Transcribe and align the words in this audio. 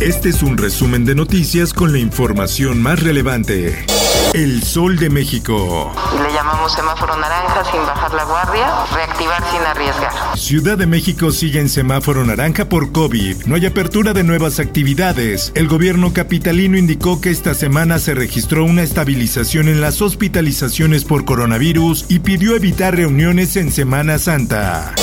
Este 0.00 0.28
es 0.28 0.42
un 0.42 0.58
resumen 0.58 1.06
de 1.06 1.14
noticias 1.14 1.72
con 1.72 1.90
la 1.90 1.98
información 1.98 2.82
más 2.82 3.02
relevante. 3.02 3.86
El 4.34 4.62
Sol 4.62 4.98
de 4.98 5.08
México. 5.08 5.90
Le 6.22 6.34
llamamos 6.34 6.74
semáforo 6.74 7.16
naranja 7.16 7.64
sin 7.70 7.80
bajar 7.80 8.12
la 8.12 8.24
guardia, 8.24 8.68
reactivar 8.94 9.42
sin 9.50 9.62
arriesgar. 9.62 10.36
Ciudad 10.36 10.76
de 10.76 10.86
México 10.86 11.30
sigue 11.30 11.60
en 11.60 11.70
semáforo 11.70 12.26
naranja 12.26 12.68
por 12.68 12.92
COVID. 12.92 13.46
No 13.46 13.54
hay 13.54 13.64
apertura 13.64 14.12
de 14.12 14.22
nuevas 14.22 14.60
actividades. 14.60 15.50
El 15.54 15.66
gobierno 15.66 16.12
capitalino 16.12 16.76
indicó 16.76 17.22
que 17.22 17.30
esta 17.30 17.54
semana 17.54 17.98
se 17.98 18.14
registró 18.14 18.64
una 18.66 18.82
estabilización 18.82 19.68
en 19.68 19.80
las 19.80 20.02
hospitalizaciones 20.02 21.04
por 21.04 21.24
coronavirus 21.24 22.04
y 22.10 22.18
pidió 22.18 22.54
evitar 22.54 22.94
reuniones 22.94 23.56
en 23.56 23.72
Semana 23.72 24.18
Santa. 24.18 24.94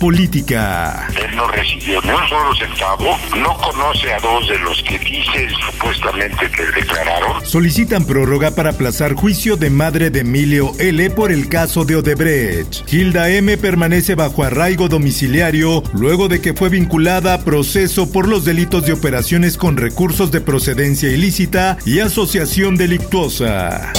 Política. 0.00 1.08
Él 1.16 1.36
no 1.36 1.46
recibió 1.46 2.00
ni 2.02 2.10
un 2.10 2.28
solo 2.28 2.54
centavo, 2.56 3.16
no 3.36 3.56
conoce 3.58 4.12
a 4.12 4.18
dos 4.18 4.48
de 4.48 4.58
los 4.58 4.82
que 4.82 4.98
dice 4.98 5.48
supuestamente 5.70 6.50
que 6.50 6.64
declararon. 6.80 7.44
Solicitan 7.44 8.04
prórroga 8.04 8.50
para 8.50 8.70
aplazar 8.70 9.14
juicio 9.14 9.56
de 9.56 9.70
madre 9.70 10.10
de 10.10 10.20
Emilio 10.20 10.72
L. 10.78 11.10
por 11.10 11.30
el 11.30 11.48
caso 11.48 11.84
de 11.84 11.96
Odebrecht. 11.96 12.92
Hilda 12.92 13.28
M. 13.28 13.56
permanece 13.58 14.14
bajo 14.14 14.42
arraigo 14.42 14.88
domiciliario 14.88 15.82
luego 15.92 16.28
de 16.28 16.40
que 16.40 16.54
fue 16.54 16.68
vinculada 16.68 17.34
a 17.34 17.44
proceso 17.44 18.10
por 18.10 18.28
los 18.28 18.44
delitos 18.44 18.86
de 18.86 18.92
operaciones 18.92 19.56
con 19.56 19.76
recursos 19.76 20.30
de 20.32 20.40
procedencia 20.40 21.10
ilícita 21.10 21.78
y 21.84 22.00
asociación 22.00 22.76
delictuosa. 22.76 23.92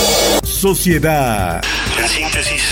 Sociedad. 0.43 1.61
En 1.97 2.09
síntesis, 2.09 2.62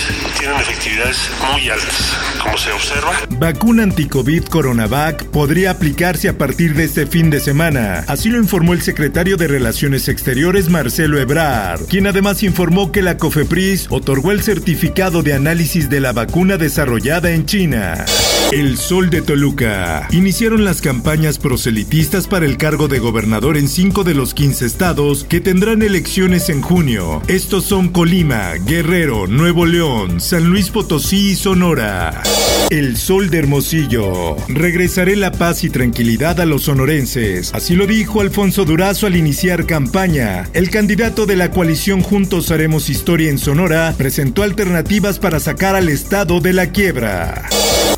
efectividades 1.01 1.29
muy 1.51 1.69
altas, 1.69 2.17
como 2.41 2.57
se 2.57 2.71
observa. 2.71 3.13
Vacuna 3.37 3.83
anticovid 3.83 4.43
Coronavac 4.45 5.25
podría 5.25 5.71
aplicarse 5.71 6.29
a 6.29 6.37
partir 6.37 6.75
de 6.75 6.85
este 6.85 7.07
fin 7.07 7.29
de 7.29 7.39
semana. 7.39 8.03
Así 8.07 8.29
lo 8.29 8.37
informó 8.37 8.73
el 8.73 8.81
secretario 8.81 9.37
de 9.37 9.47
Relaciones 9.47 10.07
Exteriores 10.07 10.69
Marcelo 10.69 11.19
Ebrard, 11.19 11.81
quien 11.87 12.07
además 12.07 12.43
informó 12.43 12.91
que 12.91 13.01
la 13.01 13.17
COFEPRIS 13.17 13.87
otorgó 13.89 14.31
el 14.31 14.43
certificado 14.43 15.23
de 15.23 15.33
análisis 15.33 15.89
de 15.89 15.99
la 15.99 16.13
vacuna 16.13 16.57
desarrollada 16.57 17.31
en 17.31 17.45
China. 17.45 18.05
El 18.51 18.77
Sol 18.77 19.09
de 19.09 19.21
Toluca. 19.21 20.07
Iniciaron 20.11 20.65
las 20.65 20.81
campañas 20.81 21.37
proselitistas 21.37 22.27
para 22.27 22.45
el 22.45 22.57
cargo 22.57 22.87
de 22.89 22.99
gobernador 22.99 23.55
en 23.55 23.69
cinco 23.69 24.03
de 24.03 24.13
los 24.13 24.33
15 24.33 24.65
estados 24.65 25.23
que 25.23 25.39
tendrán 25.39 25.81
elecciones 25.81 26.49
en 26.49 26.61
junio. 26.61 27.21
Estos 27.27 27.63
son 27.63 27.89
Colima, 27.89 28.53
Guerrero, 28.65 29.27
Nuevo 29.27 29.65
León, 29.65 30.19
San 30.19 30.45
Luis 30.45 30.69
Potosí 30.69 30.90
y 30.91 31.35
Sonora. 31.37 32.21
El 32.69 32.97
Sol 32.97 33.29
de 33.29 33.37
Hermosillo. 33.37 34.35
Regresaré 34.49 35.15
la 35.15 35.31
paz 35.31 35.63
y 35.63 35.69
tranquilidad 35.69 36.41
a 36.41 36.45
los 36.45 36.63
sonorenses. 36.63 37.53
Así 37.53 37.75
lo 37.75 37.87
dijo 37.87 38.19
Alfonso 38.19 38.65
Durazo 38.65 39.07
al 39.07 39.15
iniciar 39.15 39.65
campaña. 39.65 40.49
El 40.51 40.69
candidato 40.69 41.25
de 41.25 41.37
la 41.37 41.49
coalición 41.49 42.01
Juntos 42.01 42.51
Haremos 42.51 42.89
Historia 42.89 43.29
en 43.29 43.37
Sonora 43.37 43.95
presentó 43.97 44.43
alternativas 44.43 45.17
para 45.17 45.39
sacar 45.39 45.77
al 45.77 45.87
estado 45.87 46.41
de 46.41 46.51
la 46.51 46.73
quiebra. 46.73 47.47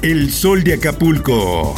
El 0.03 0.31
Sol 0.31 0.63
de 0.63 0.75
Acapulco. 0.75 1.73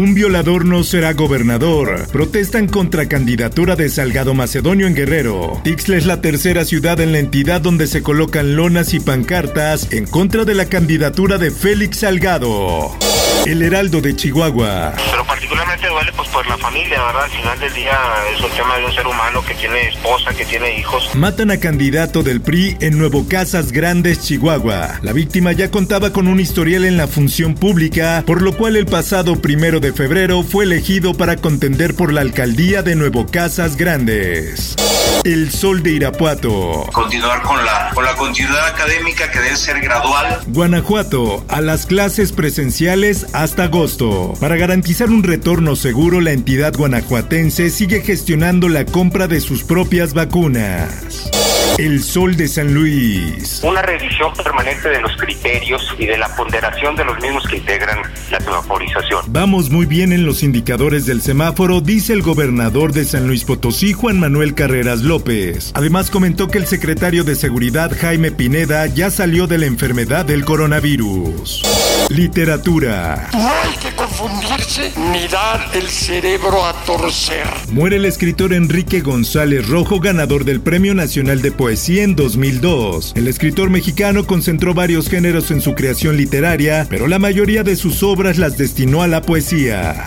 Un 0.00 0.14
violador 0.14 0.64
no 0.64 0.82
será 0.82 1.12
gobernador. 1.12 2.08
Protestan 2.10 2.68
contra 2.68 3.06
candidatura 3.06 3.76
de 3.76 3.90
Salgado 3.90 4.32
Macedonio 4.32 4.86
en 4.86 4.94
Guerrero. 4.94 5.60
Tixla 5.62 5.98
es 5.98 6.06
la 6.06 6.22
tercera 6.22 6.64
ciudad 6.64 7.00
en 7.00 7.12
la 7.12 7.18
entidad 7.18 7.60
donde 7.60 7.86
se 7.86 8.02
colocan 8.02 8.56
lonas 8.56 8.94
y 8.94 9.00
pancartas 9.00 9.92
en 9.92 10.06
contra 10.06 10.46
de 10.46 10.54
la 10.54 10.64
candidatura 10.64 11.36
de 11.36 11.50
Félix 11.50 11.98
Salgado. 11.98 12.96
El 13.44 13.60
Heraldo 13.60 14.00
de 14.00 14.16
Chihuahua. 14.16 14.94
Pero 15.10 15.26
un. 20.80 21.14
Matan 21.14 21.50
a 21.50 21.60
candidato 21.60 22.22
del 22.22 22.40
PRI 22.40 22.76
en 22.80 22.98
Nuevo 22.98 23.28
Casas 23.28 23.70
Grandes, 23.70 24.20
Chihuahua. 24.22 24.98
La 25.02 25.12
víctima 25.12 25.52
ya 25.52 25.70
contaba 25.70 26.12
con 26.12 26.26
un 26.28 26.40
historial 26.40 26.84
en 26.84 26.96
la 26.96 27.06
función 27.06 27.54
pública, 27.54 28.24
por 28.26 28.42
lo 28.42 28.56
cual 28.56 28.76
el 28.76 28.86
pasado 28.86 29.40
primero 29.40 29.80
de 29.80 29.92
febrero 29.92 30.42
fue 30.42 30.64
elegido 30.64 31.14
para 31.14 31.36
contender 31.36 31.94
por 31.94 32.12
la 32.12 32.22
alcaldía 32.22 32.82
de 32.82 32.96
Nuevo 32.96 33.26
Casas 33.26 33.76
Grandes. 33.76 34.76
El 35.24 35.50
Sol 35.50 35.82
de 35.82 35.92
Irapuato. 35.92 36.86
Continuar 36.92 37.42
con 37.42 37.64
la, 37.64 37.90
con 37.94 38.04
la 38.04 38.14
continuidad 38.14 38.66
académica 38.68 39.30
que 39.30 39.38
debe 39.38 39.56
ser 39.56 39.80
gradual. 39.80 40.40
Guanajuato, 40.46 41.44
a 41.48 41.60
las 41.60 41.86
clases 41.86 42.32
presenciales 42.32 43.26
hasta 43.34 43.64
agosto. 43.64 44.34
Para 44.40 44.56
garantizar 44.56 45.10
un 45.10 45.22
retorno 45.22 45.76
seguro, 45.76 46.20
la 46.20 46.32
entidad 46.32 46.74
guanajuatense 46.76 47.70
sigue 47.70 48.00
gestionando 48.00 48.68
la 48.68 48.86
compra 48.86 49.28
de 49.28 49.40
sus 49.40 49.62
propias 49.62 50.14
vacunas. 50.14 51.30
El 51.80 52.02
Sol 52.02 52.36
de 52.36 52.46
San 52.46 52.74
Luis. 52.74 53.62
Una 53.64 53.80
revisión 53.80 54.34
permanente 54.34 54.90
de 54.90 55.00
los 55.00 55.16
criterios 55.16 55.82
y 55.98 56.04
de 56.04 56.18
la 56.18 56.28
ponderación 56.36 56.94
de 56.94 57.06
los 57.06 57.18
mismos 57.22 57.42
que 57.48 57.56
integran 57.56 58.02
la 58.30 58.38
semaforización. 58.38 59.24
Vamos 59.28 59.70
muy 59.70 59.86
bien 59.86 60.12
en 60.12 60.26
los 60.26 60.42
indicadores 60.42 61.06
del 61.06 61.22
semáforo, 61.22 61.80
dice 61.80 62.12
el 62.12 62.20
gobernador 62.20 62.92
de 62.92 63.06
San 63.06 63.26
Luis 63.26 63.44
Potosí, 63.44 63.94
Juan 63.94 64.20
Manuel 64.20 64.54
Carreras 64.54 65.00
López. 65.00 65.72
Además 65.74 66.10
comentó 66.10 66.48
que 66.48 66.58
el 66.58 66.66
secretario 66.66 67.24
de 67.24 67.34
Seguridad, 67.34 67.96
Jaime 67.98 68.30
Pineda, 68.30 68.84
ya 68.84 69.10
salió 69.10 69.46
de 69.46 69.56
la 69.56 69.64
enfermedad 69.64 70.26
del 70.26 70.44
coronavirus. 70.44 71.62
Literatura. 72.10 73.30
No 73.32 73.48
hay 73.48 73.74
que 73.80 73.89
confundirse 74.20 74.92
ni 75.12 75.26
dar 75.28 75.70
el 75.72 75.88
cerebro 75.88 76.64
a 76.64 76.74
torcer. 76.84 77.46
Muere 77.72 77.96
el 77.96 78.04
escritor 78.04 78.52
Enrique 78.52 79.00
González 79.00 79.66
Rojo, 79.66 79.98
ganador 79.98 80.44
del 80.44 80.60
Premio 80.60 80.94
Nacional 80.94 81.40
de 81.40 81.52
Poesía 81.52 82.02
en 82.02 82.16
2002. 82.16 83.14
El 83.16 83.28
escritor 83.28 83.70
mexicano 83.70 84.26
concentró 84.26 84.74
varios 84.74 85.08
géneros 85.08 85.50
en 85.50 85.62
su 85.62 85.74
creación 85.74 86.18
literaria, 86.18 86.86
pero 86.90 87.06
la 87.06 87.18
mayoría 87.18 87.62
de 87.62 87.76
sus 87.76 88.02
obras 88.02 88.36
las 88.36 88.58
destinó 88.58 89.02
a 89.02 89.08
la 89.08 89.22
poesía. 89.22 90.06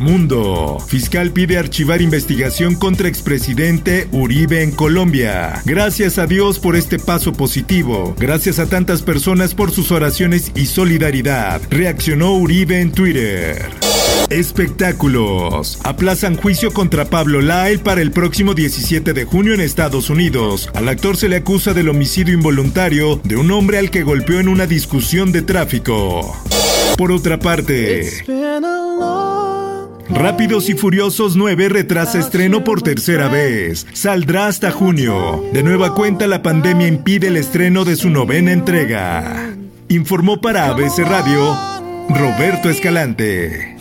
Mundo. 0.00 0.78
Fiscal 0.86 1.30
pide 1.30 1.58
archivar 1.58 2.02
investigación 2.02 2.74
contra 2.74 3.08
expresidente 3.08 4.08
Uribe 4.10 4.62
en 4.62 4.72
Colombia. 4.72 5.62
Gracias 5.64 6.18
a 6.18 6.26
Dios 6.26 6.58
por 6.58 6.74
este 6.74 6.98
paso 6.98 7.32
positivo. 7.32 8.14
Gracias 8.18 8.58
a 8.58 8.66
tantas 8.66 9.02
personas 9.02 9.54
por 9.54 9.70
sus 9.70 9.92
oraciones 9.92 10.50
y 10.54 10.66
solidaridad. 10.66 11.60
Reaccionó 11.70 12.34
Uribe 12.34 12.80
en 12.80 12.92
Twitter. 12.92 13.70
Espectáculos. 14.30 15.78
Aplazan 15.82 16.36
juicio 16.36 16.72
contra 16.72 17.04
Pablo 17.04 17.40
Lyle 17.40 17.80
para 17.80 18.00
el 18.00 18.12
próximo 18.12 18.54
17 18.54 19.12
de 19.12 19.24
junio 19.24 19.54
en 19.54 19.60
Estados 19.60 20.08
Unidos. 20.08 20.70
Al 20.74 20.88
actor 20.88 21.16
se 21.16 21.28
le 21.28 21.36
acusa 21.36 21.74
del 21.74 21.88
homicidio 21.88 22.34
involuntario 22.34 23.20
de 23.24 23.36
un 23.36 23.50
hombre 23.50 23.78
al 23.78 23.90
que 23.90 24.02
golpeó 24.02 24.38
en 24.38 24.48
una 24.48 24.66
discusión 24.66 25.32
de 25.32 25.42
tráfico. 25.42 26.36
Por 26.96 27.12
otra 27.12 27.38
parte... 27.38 28.08
Rápidos 30.20 30.68
y 30.68 30.74
Furiosos 30.74 31.34
9 31.34 31.70
retrasa 31.70 32.18
estreno 32.18 32.62
por 32.62 32.82
tercera 32.82 33.28
vez. 33.28 33.86
Saldrá 33.94 34.48
hasta 34.48 34.70
junio. 34.70 35.42
De 35.54 35.62
nueva 35.62 35.94
cuenta, 35.94 36.26
la 36.26 36.42
pandemia 36.42 36.88
impide 36.88 37.28
el 37.28 37.38
estreno 37.38 37.86
de 37.86 37.96
su 37.96 38.10
novena 38.10 38.52
entrega. 38.52 39.54
Informó 39.88 40.42
para 40.42 40.66
ABC 40.66 40.98
Radio 40.98 41.56
Roberto 42.10 42.68
Escalante. 42.68 43.78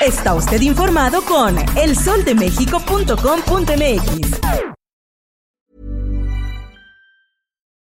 Está 0.00 0.34
usted 0.34 0.60
informado 0.60 1.22
con 1.22 1.56
elsoldemexico.com.mx. 1.76 4.67